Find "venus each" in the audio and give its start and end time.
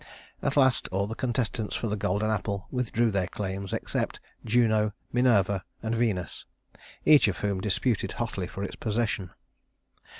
5.93-7.27